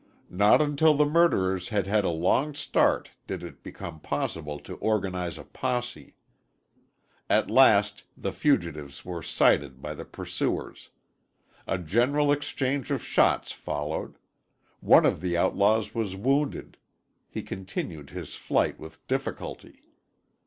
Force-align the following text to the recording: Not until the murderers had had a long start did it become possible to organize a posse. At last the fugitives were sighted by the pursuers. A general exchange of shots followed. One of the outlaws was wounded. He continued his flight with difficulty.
Not 0.31 0.63
until 0.63 0.95
the 0.95 1.05
murderers 1.05 1.69
had 1.69 1.85
had 1.85 2.03
a 2.03 2.09
long 2.09 2.55
start 2.55 3.11
did 3.27 3.43
it 3.43 3.61
become 3.61 3.99
possible 3.99 4.57
to 4.61 4.73
organize 4.77 5.37
a 5.37 5.43
posse. 5.43 6.15
At 7.29 7.51
last 7.51 8.05
the 8.17 8.31
fugitives 8.31 9.05
were 9.05 9.21
sighted 9.21 9.79
by 9.79 9.93
the 9.93 10.03
pursuers. 10.03 10.89
A 11.67 11.77
general 11.77 12.31
exchange 12.31 12.89
of 12.89 13.03
shots 13.05 13.51
followed. 13.51 14.17
One 14.79 15.05
of 15.05 15.21
the 15.21 15.37
outlaws 15.37 15.93
was 15.93 16.15
wounded. 16.15 16.77
He 17.29 17.43
continued 17.43 18.09
his 18.09 18.33
flight 18.35 18.79
with 18.79 19.05
difficulty. 19.05 19.83